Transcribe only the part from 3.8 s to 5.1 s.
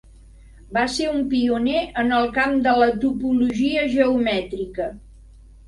geomètrica.